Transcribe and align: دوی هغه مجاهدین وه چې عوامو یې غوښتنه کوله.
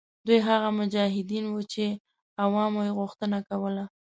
دوی 0.25 0.39
هغه 0.49 0.69
مجاهدین 0.79 1.45
وه 1.49 1.63
چې 1.73 1.85
عوامو 2.43 2.81
یې 2.87 2.95
غوښتنه 2.99 3.37
کوله. 3.49 3.83